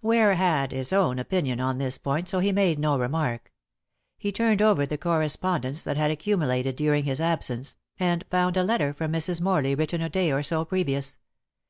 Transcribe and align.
Ware 0.00 0.36
had 0.36 0.72
his 0.72 0.90
own 0.90 1.18
opinion 1.18 1.60
on 1.60 1.76
this 1.76 1.98
point, 1.98 2.26
so 2.26 2.40
made 2.40 2.78
no 2.78 2.98
remark. 2.98 3.52
He 4.16 4.32
turned 4.32 4.62
over 4.62 4.86
the 4.86 4.96
correspondence 4.96 5.84
that 5.84 5.98
had 5.98 6.10
accumulated 6.10 6.76
during 6.76 7.04
his 7.04 7.20
absence, 7.20 7.76
and 8.00 8.24
found 8.30 8.56
a 8.56 8.64
letter 8.64 8.94
from 8.94 9.12
Mrs. 9.12 9.42
Morley 9.42 9.74
written 9.74 10.00
a 10.00 10.08
day 10.08 10.32
or 10.32 10.42
so 10.42 10.64
previous. 10.64 11.18